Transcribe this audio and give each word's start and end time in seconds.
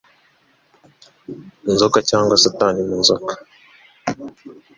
Inzoka, 1.69 1.97
cyangwa 2.09 2.35
se 2.35 2.41
Satani 2.43 2.81
mu 2.87 2.95
Nzoka; 3.01 3.33